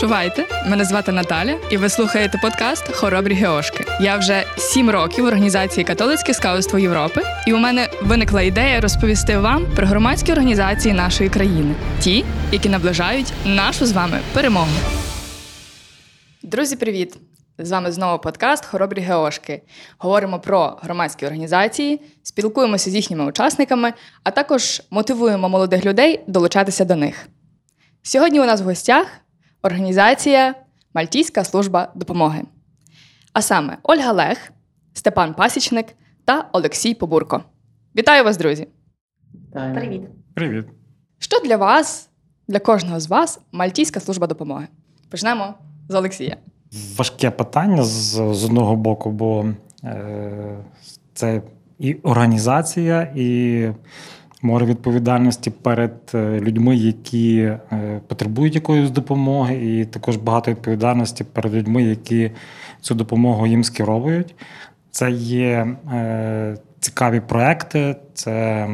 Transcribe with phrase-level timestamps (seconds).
[0.00, 3.84] Чувайте, мене звати Наталя, і ви слухаєте подкаст Хоробрі Геошки.
[4.00, 9.38] Я вже сім років в організації Католицьке скаутство Європи, і у мене виникла ідея розповісти
[9.38, 14.68] вам про громадські організації нашої країни, ті, які наближають нашу з вами перемогу.
[16.42, 17.18] Друзі, привіт!
[17.58, 19.62] З вами знову подкаст Хоробрі Геошки.
[19.98, 23.92] Говоримо про громадські організації, спілкуємося з їхніми учасниками,
[24.24, 27.28] а також мотивуємо молодих людей долучатися до них.
[28.02, 29.06] Сьогодні у нас в гостях
[29.62, 30.54] організація
[30.94, 32.42] Мальтійська служба допомоги.
[33.32, 34.52] А саме Ольга Лех,
[34.92, 35.86] Степан Пасічник
[36.24, 37.42] та Олексій Побурко.
[37.96, 38.68] Вітаю вас, друзі!
[39.52, 40.02] Привіт.
[40.34, 40.66] Привіт.
[41.18, 42.10] Що для вас,
[42.48, 44.68] для кожного з вас, Мальтійська служба допомоги?
[45.10, 45.54] Почнемо
[45.88, 46.36] з Олексія.
[46.96, 49.46] Важке питання з, з одного боку, бо
[49.84, 50.64] е,
[51.14, 51.42] це
[51.78, 53.68] і організація, і
[54.42, 61.54] море відповідальності перед е, людьми, які е, потребують якоїсь допомоги, і також багато відповідальності перед
[61.54, 62.30] людьми, які
[62.80, 64.34] цю допомогу їм скеровують.
[64.90, 68.68] Це є е, цікаві проекти, це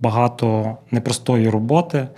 [0.00, 2.08] багато непростої роботи.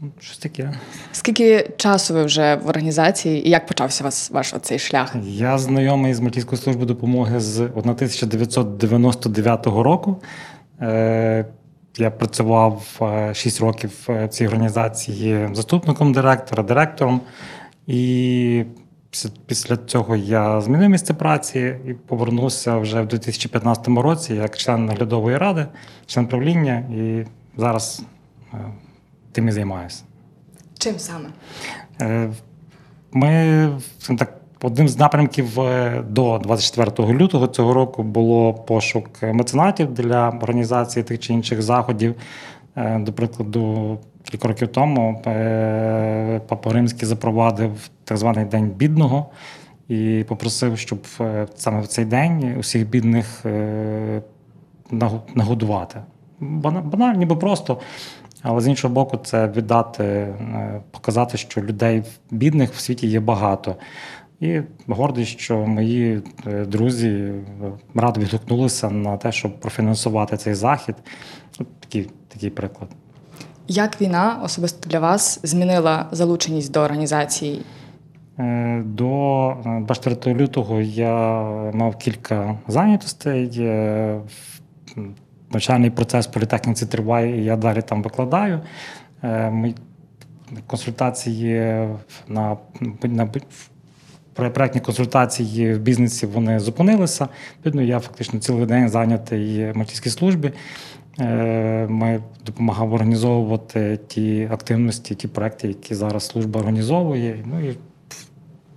[0.00, 0.72] Ну, Щось таке.
[1.12, 5.16] Скільки часу ви вже в організації і як почався вас ваш оцей шлях?
[5.24, 10.16] Я знайомий з Мальтійською службою допомоги з 1999 року.
[10.82, 11.44] Е,
[11.98, 13.00] Я працював
[13.34, 17.20] 6 років в цій організації заступником директора, директором.
[17.86, 18.64] І
[19.46, 25.36] після- цього я змінив місце праці і повернувся вже в 2015 році як член наглядової
[25.36, 25.66] ради,
[26.06, 27.24] член правління, і
[27.56, 28.02] зараз
[28.54, 28.56] е,
[29.32, 30.02] тим і займаюся.
[30.78, 31.28] Чим саме?
[32.00, 32.30] Е,
[33.12, 33.68] Ми
[34.18, 41.02] так, одним з напрямків е, до 24 лютого цього року було пошук меценатів для організації
[41.02, 42.14] тих чи інших заходів.
[42.76, 49.26] Е, До прикладу, кілька років тому е, Папа Римський запровадив так званий День бідного
[49.88, 51.06] і попросив, щоб
[51.54, 53.46] саме в цей день усіх бідних
[55.34, 56.00] нагодувати.
[56.40, 57.78] Банально, ніби просто.
[58.42, 60.34] Але з іншого боку, це віддати,
[60.90, 63.76] показати, що людей бідних в світі є багато.
[64.40, 67.42] І гордий, що мої е, друзі е,
[67.94, 70.94] радо відгукнулися на те, щоб профінансувати цей захід.
[71.58, 72.90] От такий, такий приклад.
[73.68, 77.62] Як війна особисто для вас змінила залученість до організації?
[78.38, 81.42] Е, До е, 24 лютого я
[81.74, 83.70] мав кілька зайнятостей.
[85.52, 88.60] Навчальний процес в політехніці триває, і я далі там викладаю.
[89.50, 89.74] Мої
[90.66, 91.88] консультації
[92.28, 92.56] на,
[93.02, 93.26] на
[94.40, 97.28] про- проектні консультації в бізнесі вони зупинилися.
[97.56, 100.52] Відповідно, я фактично цілий день зайнятий в мальтійській службі.
[101.20, 107.44] Е, Ми допомагав організовувати ті активності, ті проекти, які зараз служба організовує.
[107.46, 107.76] Ну і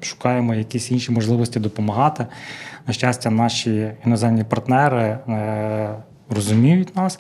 [0.02, 2.25] шукаємо якісь інші можливості допомагати.
[2.88, 5.96] На щастя, наші іноземні партнери е,
[6.29, 7.19] розуміють нас,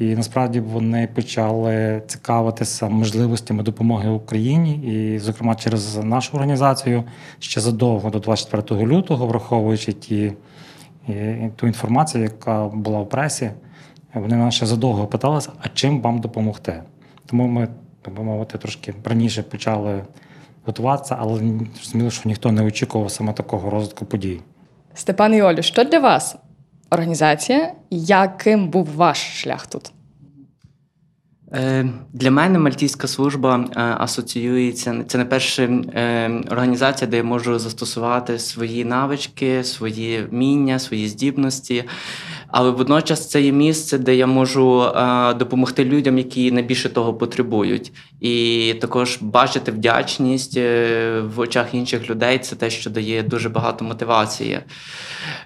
[0.00, 7.04] і насправді вони почали цікавитися можливостями допомоги Україні, і, зокрема, через нашу організацію
[7.38, 10.32] ще задовго до 24 лютого, враховуючи ті,
[11.08, 13.50] і, і ту інформацію, яка була в пресі,
[14.14, 16.82] вони нас ще задовго питалися, а чим вам допомогти.
[17.26, 17.68] Тому ми,
[18.02, 20.02] так би мовити, трошки раніше почали
[20.66, 21.40] готуватися, але
[21.74, 24.40] зрозуміло, що ніхто не очікував саме такого розвитку подій.
[24.94, 26.36] Степан і Олю, що для вас
[26.90, 27.72] організація?
[27.90, 29.92] Яким був ваш шлях тут?
[31.52, 37.58] Е, Для мене Мальтійська служба е, асоціюється це не перша е, організація, де я можу
[37.58, 41.84] застосувати свої навички, свої вміння, свої здібності.
[42.48, 47.92] Але водночас це є місце, де я можу е, допомогти людям, які найбільше того потребують.
[48.20, 54.60] І також бачити вдячність в очах інших людей це те, що дає дуже багато мотивації.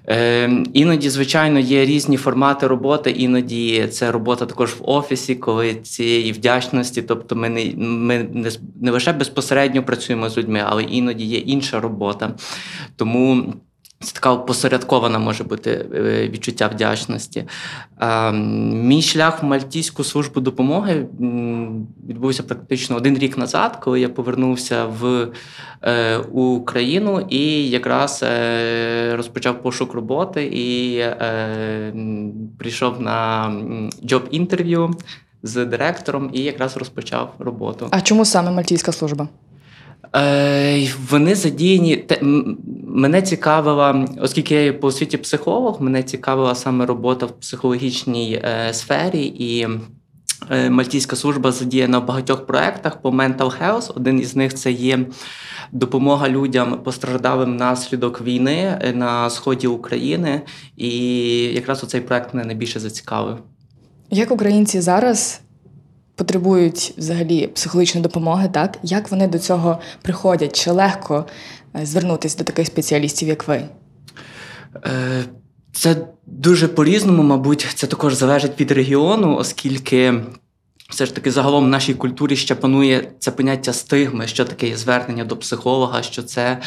[0.08, 3.10] Е, Іноді, звичайно, є різні формати роботи.
[3.10, 8.50] Іноді це робота також в офісі, коли цієї вдячності, тобто ми не, ми не,
[8.80, 12.34] не лише безпосередньо працюємо з людьми, але іноді є інша робота.
[12.96, 13.54] Тому.
[14.04, 17.44] Це така посередкована може бути е, відчуття вдячності.
[18.00, 21.06] Е, Мій шлях в Мальтійську службу допомоги
[22.08, 25.28] відбувся практично один рік назад, коли я повернувся в
[25.82, 31.04] е, Україну і якраз е, розпочав пошук роботи і
[32.58, 33.50] прийшов на
[34.04, 34.94] джоб інтерв'ю
[35.42, 37.88] з директором і якраз розпочав роботу.
[37.90, 39.28] А чому саме Мальтійська служба?
[41.10, 42.04] Вони задіяні.
[42.96, 49.24] Мене цікавила, оскільки я по освіті психолог, мене цікавила саме робота в психологічній е, сфері,
[49.24, 49.68] і
[50.50, 53.92] е, Мальтійська служба задіяна в багатьох проєктах по mental health.
[53.96, 55.06] Один із них це є
[55.72, 60.42] допомога людям постраждалим внаслідок війни е, на сході України.
[60.76, 60.90] І
[61.54, 63.38] якраз оцей проект мене найбільше зацікавив.
[64.10, 65.40] Як українці зараз
[66.16, 70.56] потребують взагалі психологічної допомоги, так як вони до цього приходять?
[70.56, 71.26] Чи легко
[71.76, 73.62] е, звернутися до таких спеціалістів, як ви?
[74.86, 75.24] Е,
[75.72, 75.96] Це
[76.26, 80.14] дуже по-різному, мабуть, це також залежить від регіону, оскільки
[80.90, 84.76] все ж таки загалом в нашій культурі ще панує це поняття стигми, що таке є
[84.76, 86.58] звернення до психолога, що це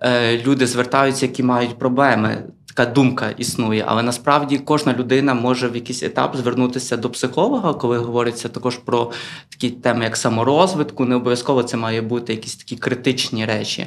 [0.00, 2.42] е, люди звертаються, які мають проблеми.
[2.74, 7.98] Така думка існує, але насправді кожна людина може в якийсь етап звернутися до психолога, коли
[7.98, 9.12] говориться також про
[9.48, 11.04] такі теми, як саморозвитку.
[11.04, 13.86] Не обов'язково це має бути якісь такі критичні речі.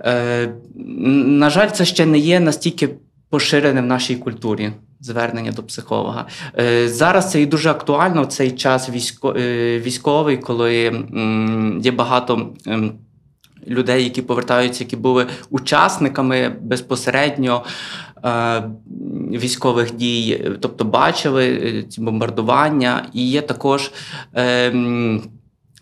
[0.00, 2.88] Е, На жаль, це ще не є настільки
[3.30, 4.72] поширене в нашій культурі.
[5.00, 6.26] Звернення до психолога.
[6.58, 8.90] Е, Зараз це і дуже актуально в цей час
[9.24, 11.04] е, військовий, коли
[11.82, 12.52] є багато
[13.66, 17.64] людей, які повертаються, які були учасниками безпосередньо
[18.24, 18.62] е,
[19.30, 23.06] військових дій, тобто бачили е, ці бомбардування.
[23.12, 23.92] І є також.
[24.36, 24.72] Е,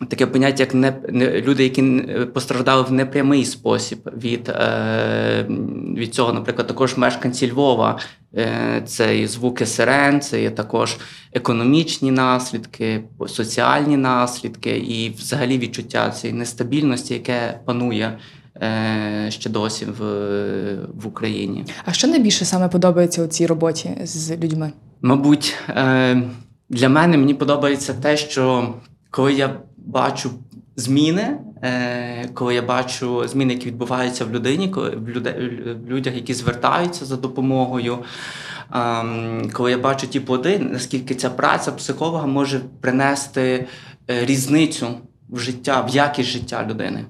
[0.05, 5.45] Таке поняття, як не, не люди, які е, постраждали в непрямий спосіб від, е,
[5.97, 7.99] від цього, наприклад, також мешканці Львова,
[8.35, 10.97] е, це і звуки сирен, це є також
[11.33, 18.17] економічні наслідки, соціальні наслідки і взагалі відчуття цієї нестабільності, яке панує
[18.61, 20.01] е, ще досі в,
[20.93, 21.65] в Україні.
[21.85, 24.71] А що найбільше саме подобається у цій роботі з людьми?
[25.01, 26.21] Мабуть, е,
[26.69, 28.73] для мене мені подобається те, що
[29.11, 30.31] коли я бачу
[30.75, 35.09] зміни, е, коли я бачу зміни, які відбуваються в людині, коли в,
[35.89, 37.97] людях, які звертаються за допомогою,
[38.73, 43.67] ем, коли я бачу ті плоди, наскільки ця праця психолога може принести
[44.09, 44.87] е, різницю
[45.29, 47.05] в життя, в якість життя людини.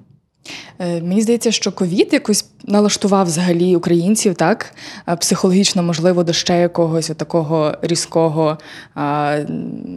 [0.78, 4.74] Е, Мені здається, що ковід якось налаштував взагалі українців, так
[5.20, 8.58] психологічно, можливо, до ще якогось такого різкого
[8.94, 9.38] а,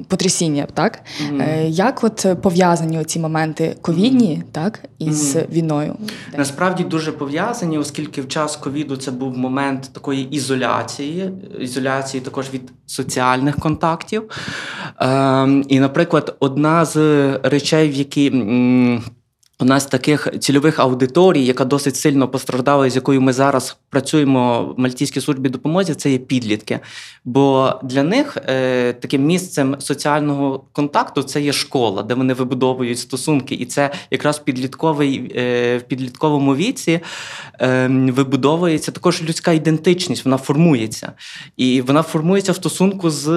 [0.07, 0.67] потрясіння.
[0.73, 0.99] Так.
[1.39, 5.45] Е, як от пов'язані оці моменти ковідні, так із Мгм.
[5.51, 5.95] війною?
[6.37, 12.61] Насправді дуже пов'язані, оскільки в час ковіду це був момент такої ізоляції, ізоляції також від
[12.85, 14.23] соціальних контактів.
[14.99, 16.95] Ем, і, наприклад, одна з
[17.43, 18.27] речей, в які.
[18.27, 19.03] м,
[19.61, 24.79] Одна з таких цільових аудиторій, яка досить сильно постраждала, з якою ми зараз працюємо в
[24.79, 26.79] Мальтійській службі допомоги, це є підлітки.
[27.25, 33.55] Бо для них е, таким місцем соціального контакту це є школа, де вони вибудовують стосунки.
[33.55, 36.99] І це якраз підлітковий, е, в підлітковому віці
[37.61, 41.11] е, вибудовується також людська ідентичність, вона формується.
[41.57, 43.27] І вона формується в стосунку з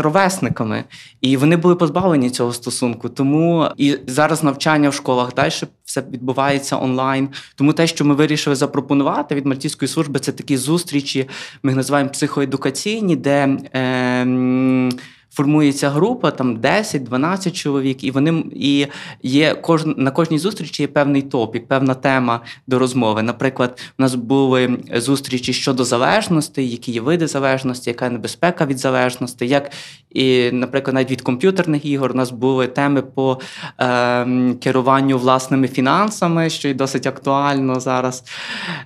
[0.00, 0.84] ровесниками.
[1.20, 3.08] І вони були позбавлені цього стосунку.
[3.08, 5.52] Тому і зараз навчання в школах далі
[5.92, 7.28] все відбувається онлайн.
[7.54, 11.28] Тому те, що ми вирішили запропонувати від Мальтійської служби, це такі зустрічі,
[11.62, 13.58] ми їх називаємо психоедукаційні, де.
[13.74, 14.90] Е,
[15.34, 18.86] Формується група, там 10-12 чоловік, і вони і
[19.22, 23.22] є кожн на кожній зустрічі є певний топік, певна тема до розмови.
[23.22, 29.46] Наприклад, у нас були зустрічі щодо залежності, які є види залежності, яка небезпека від залежності,
[29.46, 29.70] як
[30.14, 33.40] і, наприклад, навіть від комп'ютерних ігор у нас були теми по
[33.80, 38.24] е, керуванню власними фінансами, що й досить актуально зараз.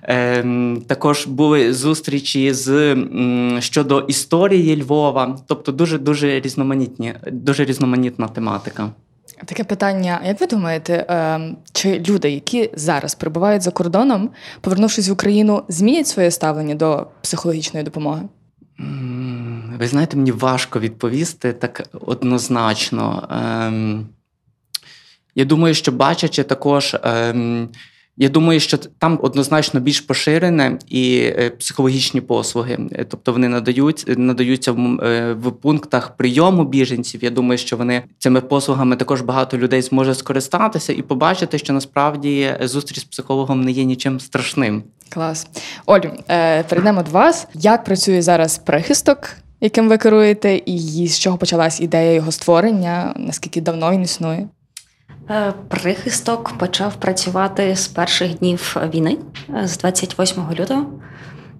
[0.03, 0.45] Е,
[0.87, 2.97] також були зустрічі з
[3.59, 8.89] щодо історії Львова, тобто дуже дуже різноманітні, дуже різноманітна тематика.
[9.45, 11.39] Таке питання: як ви думаєте, е,
[11.71, 14.29] чи люди, які зараз перебувають за кордоном,
[14.61, 18.21] повернувшись в Україну, змінять своє ставлення до психологічної допомоги?
[18.79, 23.27] М, Ви знаєте, мені важко відповісти так однозначно.
[23.31, 24.07] Ем,
[25.35, 26.95] я думаю, що бачачи також.
[27.03, 27.69] Ем,
[28.19, 32.79] я думаю, що там однозначно більш поширене і е, психологічні послуги.
[32.91, 37.23] Е, Тобто вони надають, надаються в, е, в пунктах прийому біженців.
[37.23, 42.55] Я думаю, що вони цими послугами також багато людей зможе скористатися і побачити, що насправді
[42.61, 44.83] зустріч з психологом не є нічим страшним.
[45.09, 45.47] Клас.
[45.85, 46.11] Олю,
[46.69, 47.47] перейдемо до вас.
[47.53, 49.29] Як працює зараз прихисток,
[49.61, 53.13] яким ви керуєте, і з чого почалась ідея його створення?
[53.17, 54.47] Наскільки давно він існує?
[55.29, 59.17] Е, Прихисток почав працювати з перших днів війни,
[59.63, 60.85] е, з 28 лютого.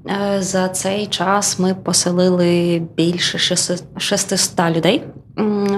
[0.09, 5.03] Е, За цей час ми поселили більше шести- 600 людей.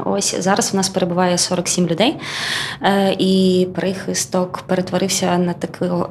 [0.05, 2.17] Ось зараз у нас перебуває 47 людей,
[2.81, 6.09] е, і прихисток перетворився на такого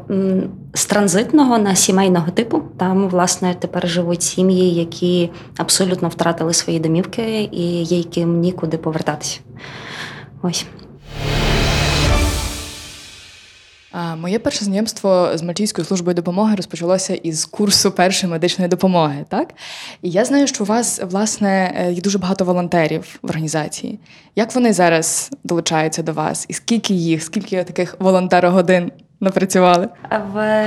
[0.75, 2.63] з транзитного на сімейного типу.
[2.77, 9.41] Там, власне, тепер живуть сім'ї, які абсолютно втратили свої домівки і є яким нікуди повертатися.
[10.43, 10.67] Ось.
[14.17, 19.25] Моє перше знайомство з Мальтійською службою допомоги розпочалося із курсу першої медичної допомоги.
[19.29, 19.55] Так
[20.03, 23.99] і я знаю, що у вас власне е, є дуже багато волонтерів в організації.
[24.37, 26.47] Як вони зараз долучаються до вас?
[26.49, 29.89] І скільки їх, скільки таких волонтерогодин напрацювали?
[30.33, 30.67] В,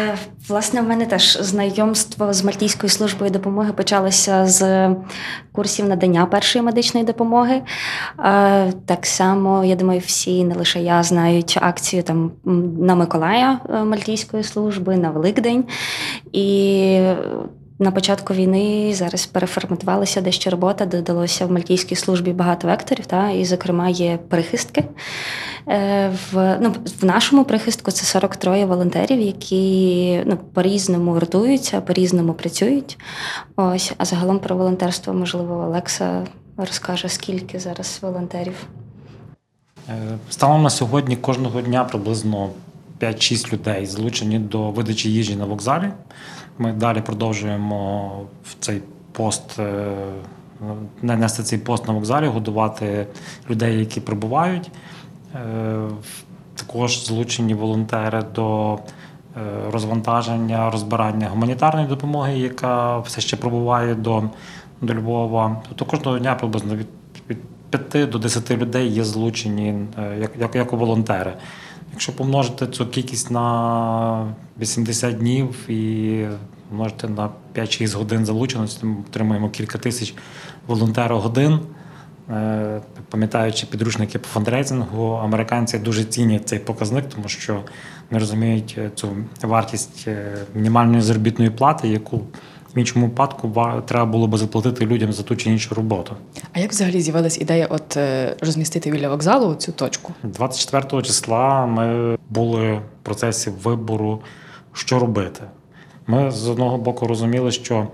[0.49, 4.89] власне, в мене теж знайомство з Мальтійською службою допомоги почалося з
[5.51, 7.61] курсів надання першої медичної допомоги.
[8.85, 12.31] Так само, я думаю, всі, не лише я, знають акцію там
[12.79, 15.65] на Миколая е, Мальтійської служби, на Великдень.
[16.31, 16.99] І
[17.81, 23.45] на початку війни зараз переформатувалася дещо робота, додалося в Мальтійській службі багато векторів, та, і,
[23.45, 24.83] зокрема, є прихистки.
[25.67, 32.97] Е, В, ну, в нашому прихистку це 43 волонтерів, які ну, по-різному рятуються, по-різному працюють.
[33.55, 38.67] Ось, а загалом про волонтерство, можливо, Олекса розкаже, скільки зараз волонтерів.
[39.89, 42.49] Е, Станом на сьогодні кожного дня приблизно
[43.01, 45.91] 5-6 людей залучені до видачі їжі на вокзалі.
[46.57, 48.11] Ми далі продовжуємо
[48.43, 48.81] в цей
[49.11, 49.91] пост е,
[51.01, 53.07] нести цей пост на вокзалі, годувати
[53.49, 54.71] людей, які прибувають.
[55.35, 55.87] Е,
[56.55, 58.79] Також залучені волонтери до е,
[59.71, 64.23] розвантаження, розбирання гуманітарної допомоги, яка все ще прибуває до,
[64.81, 65.61] до Львова.
[65.67, 66.87] Тобто кожного дня приблизно від,
[67.29, 67.37] від
[67.69, 69.75] 5 до 10 людей є залучені
[70.19, 71.33] як, як, як волонтери.
[71.91, 76.25] Якщо помножити цю кількість на 80 днів і
[76.71, 80.13] множити на 5-6 годин залученості, ми отримуємо кілька тисяч
[80.67, 81.59] волонтерогодин.
[82.29, 87.63] Е, Пам'ятаючи підручники по фандрейзингу, американці дуже цінять цей показник, тому що
[88.11, 92.21] не розуміють е, цю вартість е, мінімальної заробітної плати, яку
[92.75, 93.53] в іншому випадку
[93.85, 96.15] треба було би заплатити людям за ту чи іншу роботу.
[96.53, 100.13] А як взагалі з'явилась ідея от е, розмістити біля вокзалу цю точку?
[100.23, 104.21] 24 числа ми були в процесі вибору,
[104.73, 105.43] що робити.
[106.07, 107.87] Ми з одного боку розуміли, що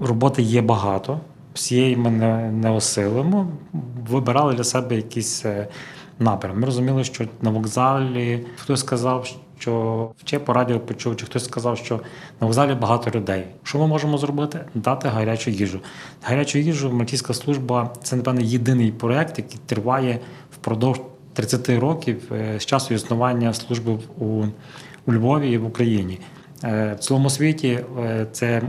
[0.00, 1.20] роботи є багато,
[1.54, 3.48] всієї ми не, не осилимо.
[4.10, 5.68] Вибирали для себе якийсь е,
[6.18, 6.60] напрям.
[6.60, 9.28] Ми розуміли, що на вокзалі хтось сказав,
[9.62, 12.00] що чи по радіо почув, чи хтось сказав, що
[12.40, 13.44] на вокзалі багато людей.
[13.62, 14.60] Що ми можемо зробити?
[14.74, 15.80] Дати гарячу їжу.
[16.22, 20.18] Гарячу їжу Мальтійська служба це, напевно, єдиний проєкт, який триває
[20.50, 21.00] впродовж
[21.32, 24.24] 30 років е, з часу існування служби у,
[25.06, 26.20] у Львові і в Україні.
[26.64, 28.62] Е, В цілому світі е, це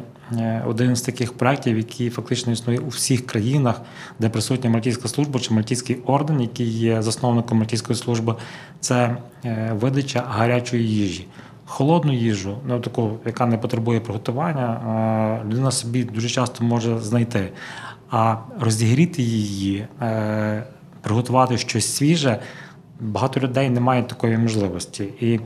[0.65, 3.82] один з таких проєктів, який фактично існує у всіх країнах,
[4.20, 8.36] де присутня Мальтійська служба чи Мальтійський орден, який є засновником Мальтійської служби,
[8.80, 11.27] це е, видача гарячої їжі.
[11.65, 14.82] Холодну їжу, ну таку, яка не потребує приготування,
[15.44, 17.51] е, людина собі дуже часто може знайти.
[18.10, 20.63] А розігріти її, е,
[21.01, 22.39] приготувати щось свіже,
[23.00, 25.03] багато людей не мають такої можливості.
[25.03, 25.39] І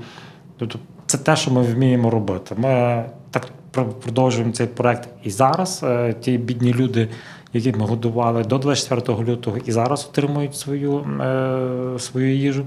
[0.58, 2.56] тобто, це те, що ми вміємо робити.
[2.58, 3.48] Ми так
[3.84, 5.82] продовжуємо цей проект і зараз.
[5.84, 7.10] Е, Ті бідні люди,
[7.54, 12.66] яких ми годували до 24 лютого, і зараз отримують свою, е, свою їжу.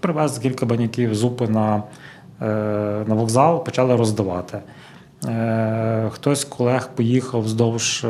[0.00, 1.82] Привезли кілька баняків зупи на,
[2.42, 2.46] е,
[3.06, 4.58] на вокзал, почали роздавати.
[6.10, 8.06] Хтось з колег поїхав вздовж,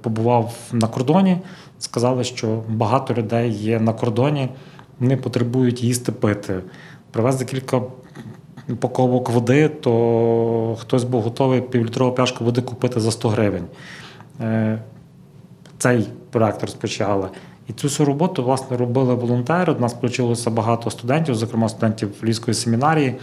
[0.00, 1.38] побував на кордоні.
[1.78, 4.48] Сказали, що багато людей є на кордоні,
[5.00, 6.60] вони потребують їсти пити.
[7.10, 7.82] Привезли кілька
[8.68, 13.64] упаковок води, то хтось був готовий півлітрову пляшку води купити за 100 гривень.
[14.40, 14.78] Е,
[15.78, 17.28] Цей проект розпочали.
[17.68, 19.74] І цю всю роботу власне робили волонтери.
[19.74, 23.16] До нас включилося багато студентів, зокрема студентів Львівської семінарії.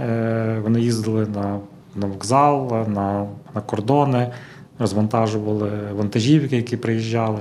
[0.00, 1.58] Е, Вони їздили на,
[1.94, 4.32] на вокзал, на, на кордони,
[4.78, 7.38] розвантажували вантажівки, які приїжджали.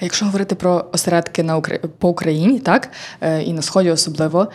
[0.00, 1.78] А якщо говорити про осередки на Укра...
[1.98, 2.88] по Україні, так
[3.20, 4.48] е, і на сході особливо,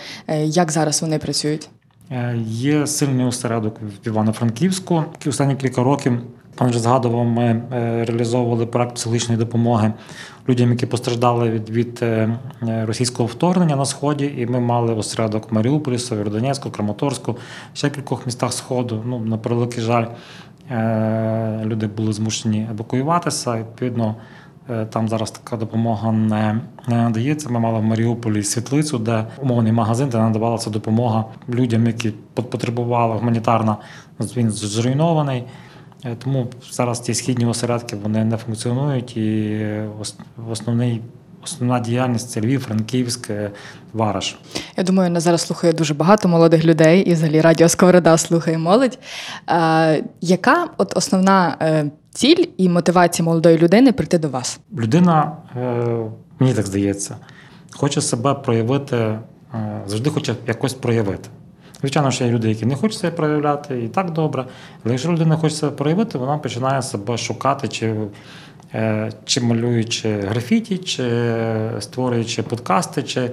[0.46, 1.70] як зараз вони працюють?
[2.12, 5.04] Е, Є сильний осередок в Івано-Франківську.
[5.28, 6.22] Останні кілька років
[6.56, 9.94] пан вже згадував, ми е, реалізовували проект психологічної допомоги
[10.50, 14.34] людям, які постраждали від, від е, російського вторгнення на сході.
[14.38, 17.38] І ми мали осередок Маріуполі, Северодонецьку, Краматорську,
[17.74, 19.04] ще кількох містах Сходу.
[19.06, 20.06] Ну, на превеликий жаль,
[21.66, 23.58] люди були змушені евакуюватися.
[23.58, 24.16] Відповідно,
[24.90, 27.50] Там зараз така допомога не, надається.
[27.50, 33.14] Ми мали в Маріуполі світлицю, де умовний магазин, де надавалася допомога людям, які пот- потребували
[33.16, 33.78] гуманітарна.
[34.20, 35.44] Він зруйнований.
[36.06, 39.62] Е, Тому зараз ті східні осередки вони не функціонують, і
[40.52, 41.02] основний,
[41.44, 43.52] основна діяльність це Львів, Франківськ, е,
[43.94, 44.38] Вараш.
[44.78, 49.00] Я думаю, нас зараз слухає дуже багато молодих людей, і взагалі радіо Сковорода слухає молодь.
[49.50, 54.60] Е, яка от основна е, ціль і мотивація молодої людини прийти до вас?
[54.78, 55.62] Людина, е,
[56.40, 57.16] мені так здається,
[57.76, 59.20] хоче себе проявити, е,
[59.88, 61.30] завжди хоче якось проявити.
[61.80, 64.46] Звичайно, що є люди, які не хочуть себе проявляти, і так добре.
[64.84, 67.96] Але якщо людина хоче себе проявити, вона починає себе шукати, чи,
[68.74, 71.34] е, чи малюючи графіті, чи
[71.80, 73.32] створюючи подкасти, чи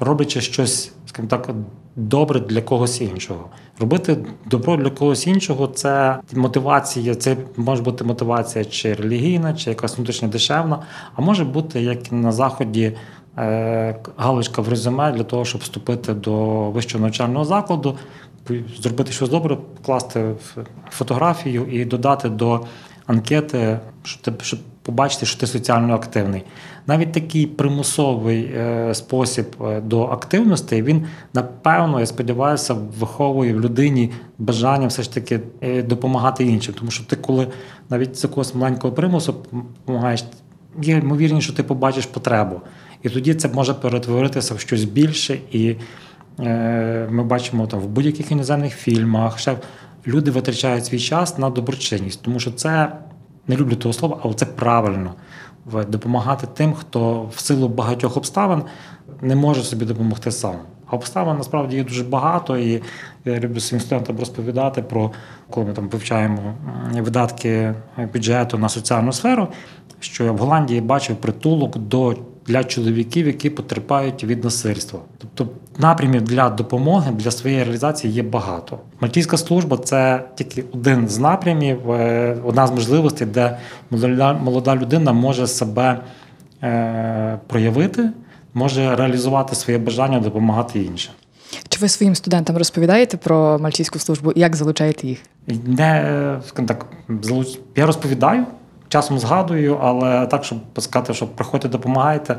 [0.00, 1.50] роблячи щось, скажімо так,
[1.96, 3.44] добре для когось іншого.
[3.80, 9.96] Робити добро для когось іншого це мотивація, це може бути мотивація чи релігійна, чи якась
[9.96, 10.82] внутрішня дешевна,
[11.14, 12.96] а може бути як на заході.
[13.38, 16.34] е, Галочка в резюме для того, щоб вступити до
[16.70, 17.96] вищого навчального закладу,
[18.80, 20.34] зробити щось добре, покласти
[20.90, 22.60] фотографію і додати до
[23.06, 26.44] анкети, щоб, ти- щоб побачити, що ти соціально активний.
[26.86, 34.10] Навіть такий примусовий е, спосіб е, до активності, він напевно, я сподіваюся, виховує в людині
[34.38, 36.74] бажання все ж таки е, допомагати іншим.
[36.78, 37.48] Тому що ти, коли
[37.90, 40.24] навіть з якогось маленького примусу допомагаєш,
[40.82, 42.60] є ймовірність, що ти побачиш потребу.
[43.02, 45.38] І тоді це може перетворитися в щось більше.
[45.52, 45.76] І
[47.10, 49.56] ми бачимо там в будь-яких іноземних фільмах, ще
[50.06, 52.92] люди витрачають свій час на доброчинність, тому що це
[53.48, 55.14] не люблю того слова, але це правильно
[55.88, 58.62] допомагати тим, хто в силу багатьох обставин
[59.22, 60.56] не може собі допомогти сам.
[60.86, 62.82] А обставин насправді є дуже багато, і
[63.24, 65.10] я люблю своїм студентам розповідати про
[65.50, 66.54] коли ми там вивчаємо
[66.92, 67.74] видатки
[68.12, 69.48] бюджету на соціальну сферу,
[70.00, 72.16] що я в Голландії бачив притулок до
[72.48, 75.00] для чоловіків, які потерпають від насильства.
[75.18, 78.78] Тобто напрямів для допомоги для своєї реалізації є багато.
[79.00, 83.58] Мальтійська служба це тільки один з напрямів, е, одна з можливостей, де
[84.40, 86.00] молода, людина може себе
[86.62, 88.10] е, проявити,
[88.54, 91.12] може реалізувати своє бажання допомагати іншим.
[91.68, 95.18] Чи ви своїм студентам розповідаєте про мальтійську службу і як залучаєте їх?
[95.66, 95.84] Не
[96.56, 96.86] е, так,
[97.76, 98.46] я розповідаю,
[98.88, 102.36] часом згадую, але так, щоб сказати, що приходьте, допомагайте.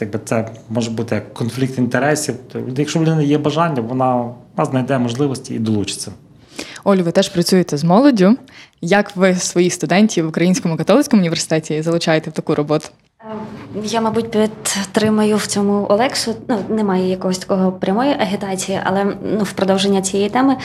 [0.00, 2.34] Якби це може бути як конфлікт інтересів.
[2.52, 4.30] То Якщо в людини є бажання, вона
[4.64, 6.12] знайде можливості і долучиться.
[6.84, 8.36] Олю, ви теж працюєте з молоддю.
[8.80, 12.88] Як ви своїх студентів в Українському католицькому університеті залучаєте в таку роботу?
[13.82, 16.34] Я, мабуть, підтримаю в цьому Олексу.
[16.48, 20.56] Ну, немає якогось такого прямої агітації, але ну, в продовження цієї теми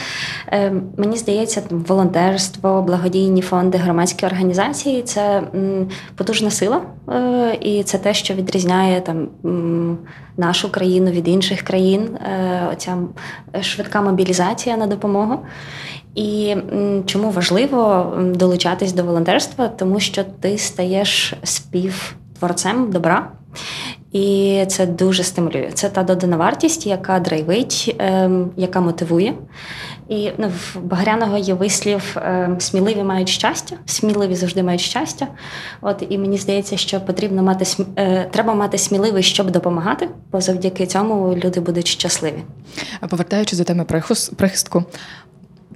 [0.48, 7.82] е, мені здається, там, волонтерство, благодійні фонди, громадські організації це м, потужна сила, е, і
[7.82, 9.98] це те, що відрізняє там м,
[10.36, 12.02] нашу країну від інших країн.
[12.16, 12.96] Е, оця
[13.60, 15.38] швидка мобілізація на допомогу.
[16.14, 16.56] І
[17.06, 19.68] чому важливо долучатись до волонтерства?
[19.68, 21.34] Тому що ти стаєш
[22.42, 23.28] співтворцем добра.
[24.12, 25.70] І це дуже стимулює.
[25.74, 29.34] Це та додана вартість, яка драйвить, ем, яка мотивує.
[30.08, 35.26] І ну, в Багряного є вислів ем, сміливі мають щастя, сміливі завжди мають щастя.
[35.80, 37.64] От і мені здається, що потрібно мати
[37.96, 42.42] е, треба мати сміливість, щоб допомагати, бо завдяки цьому люди будуть щасливі.
[43.00, 43.84] А Повертаючись до теми
[44.36, 44.84] прихистку,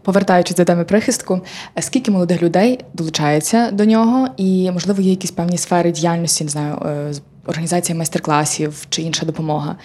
[0.06, 1.40] повертаючись до теми прихистку,
[1.78, 6.50] е, скільки молодих людей долучається до нього, і можливо є якісь певні сфери діяльності, не
[6.50, 7.12] знаю, е,
[7.46, 9.76] організація майстер-класів чи інша допомога.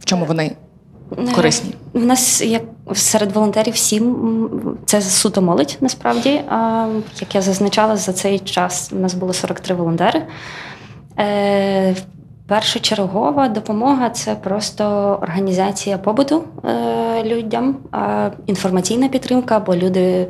[0.00, 0.56] В чому вони
[1.34, 1.74] корисні?
[1.92, 2.62] У нас як
[2.94, 6.30] серед волонтерів всім це суто молодь насправді.
[7.20, 10.26] Як я зазначала, за цей час у нас було 43 волонтери.
[12.52, 14.84] Першочергова допомога це просто
[15.22, 17.76] організація побуту е, людям,
[18.46, 20.26] інформаційна підтримка, бо люди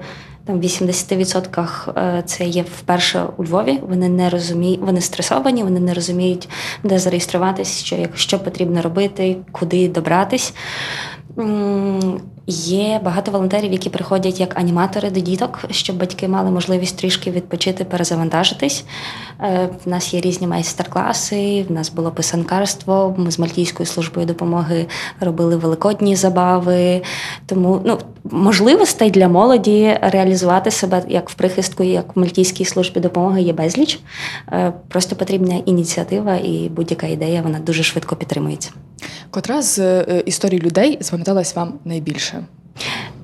[0.47, 3.81] там в 80% е, це є вперше у Львові.
[3.89, 6.49] Вони не розуміють, вони стресовані, вони не розуміють,
[6.85, 10.55] де зареєструватись, що, як- що потрібно робити, куди добратись.
[12.47, 17.85] Є багато волонтерів, які приходять як аніматори до діток, щоб батьки мали можливість трішки відпочити,
[17.85, 18.85] перезавантажитись.
[19.41, 23.15] Е, В нас є різні майстер-класи, в нас було писанкарство.
[23.19, 24.87] Ми з Мальтійською службою допомоги
[25.21, 27.03] робили великодні забави.
[27.47, 33.43] Тому ну, можливостей для молоді реалізувати себе як в прихистку, як в Мальтійській службі допомоги
[33.43, 34.01] є безліч.
[34.53, 38.71] Е, Просто потрібна ініціатива і будь-яка ідея вона дуже швидко підтримується.
[39.31, 42.45] Котра з е, історій людей запам'яталась вам найбільше?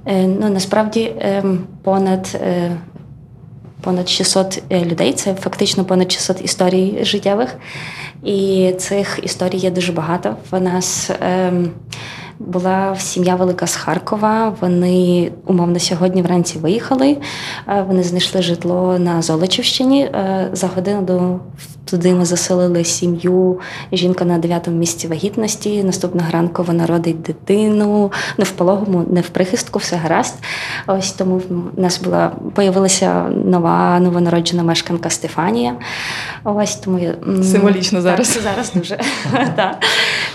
[0.06, 2.76] Е, Ну насправді ем, понад, е,
[3.80, 7.56] понад 600 людей це фактично понад 600 історій життєвих.
[8.24, 10.36] І цих історій є дуже багато.
[10.50, 11.70] В нас ем,
[12.38, 14.54] Була сім'я велика з Харкова.
[14.60, 17.16] Вони умовно сьогодні вранці виїхали.
[17.68, 20.02] Е, Вони знайшли житло на Золочівщині.
[20.02, 21.40] Е, За годину до
[21.84, 23.60] туди ми заселили сім'ю.
[23.92, 25.84] Жінка на дев'ятому місці вагітності.
[25.84, 28.12] Наступного ранку вона родить дитину.
[28.38, 30.34] Не в пологому, не в прихистку, все гаразд.
[30.86, 35.74] Ось тому в нас була появилася нова новонароджена мешканка Стефанія.
[36.44, 38.28] Ось тому я Символічно зараз.
[38.28, 38.98] Так, зараз дуже.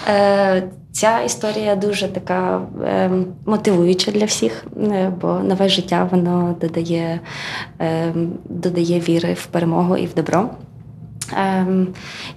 [0.93, 3.09] Е, Ця історія дуже така е,
[3.45, 7.19] мотивуюча для всіх, е, бо нове життя воно додає,
[7.81, 8.13] е,
[8.49, 10.49] додає віри в перемогу і в добро.
[11.37, 11.87] Ем,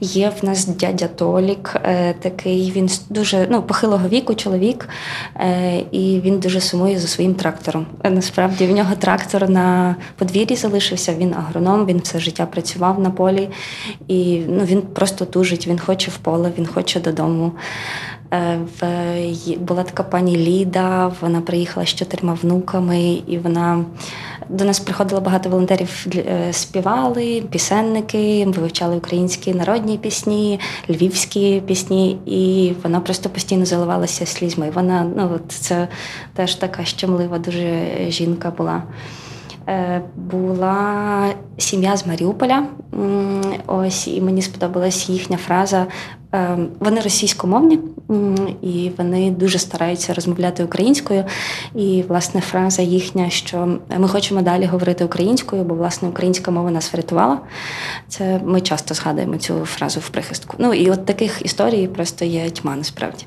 [0.01, 4.88] є в нас дядя Толік, е, такий він дуже ну, похилого віку чоловік,
[5.37, 7.87] е, і він дуже сумує за своїм трактором.
[8.05, 13.11] Е, Насправді в нього трактор на подвір'ї залишився, він агроном, він все життя працював на
[13.11, 13.49] полі,
[14.09, 17.53] і ну, він просто тужить, він хоче в поле, він хоче додому.
[18.32, 18.58] Е,
[19.58, 23.84] була така пані Ліда, вона приїхала з чотирма внуками, і вона
[24.48, 30.60] до нас приходило багато волонтерів, е, співали, пісенники, вивчали українські народні пісні,
[30.90, 34.70] львівські пісні, і вона просто постійно заливалася слізьми.
[34.74, 35.88] Вона ну, от це
[36.34, 38.82] теж така щемлива дуже жінка була.
[39.68, 41.26] Е, Була
[41.58, 42.66] сім'я з Маріуполя.
[43.66, 45.86] Ось і мені сподобалась їхня фраза.
[46.34, 47.78] Е, Вони російськомовні
[48.62, 51.24] і вони дуже стараються розмовляти українською.
[51.74, 56.92] І власне фраза їхня, що ми хочемо далі говорити українською, бо власне українська мова нас
[56.92, 57.40] врятувала.
[58.08, 60.56] Це ми часто згадуємо цю фразу в прихистку.
[60.58, 63.26] Ну і от таких історій просто є тьма насправді.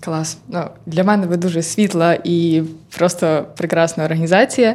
[0.00, 0.38] Клас.
[0.48, 2.62] Ну, для мене ви дуже світла і
[2.96, 4.74] просто прекрасна організація,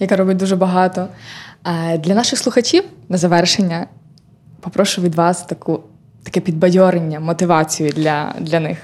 [0.00, 1.08] яка робить дуже багато.
[1.62, 3.86] А для наших слухачів на завершення
[4.60, 5.80] попрошу від вас таку,
[6.24, 8.78] таке підбадьорення, мотивацію для, для них.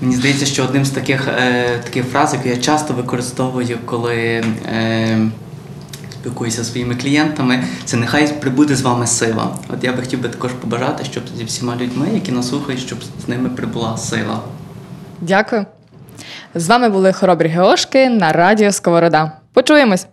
[0.00, 5.18] Мені здається, що одним з таких, е, таких фраз, які я часто використовую, коли е,
[6.10, 9.56] спілкуюся зі своїми клієнтами, це нехай прибуде з вами сила.
[9.68, 12.98] От я би хотів би також побажати, щоб зі всіма людьми, які нас слухають, щоб
[13.24, 14.40] з ними прибула сила.
[15.20, 15.66] Дякую.
[16.54, 19.32] З вами були хоробрі Геошки на радіо Сковорода.
[19.52, 20.06] Почуємось!